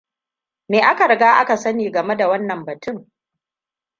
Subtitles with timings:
[0.69, 3.11] Me aka riga aka sani game da wannan batun?